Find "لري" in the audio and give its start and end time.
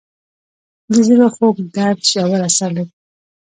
2.77-2.91